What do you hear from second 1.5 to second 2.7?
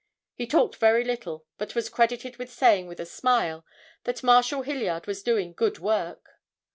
but was credited with